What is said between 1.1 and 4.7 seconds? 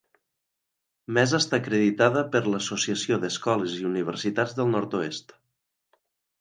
Mesa està acreditada per l'Associació d'Escoles i Universitats